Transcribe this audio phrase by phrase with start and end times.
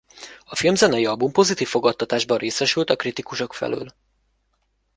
[0.45, 3.93] A filmzenei album pozitív fogadtatásban részesült a kritikusok felől.